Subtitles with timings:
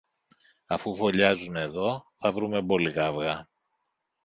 [0.65, 3.49] Αφού φωλιάζουν εδώ, θα βρούμε μπόλικα αυγά.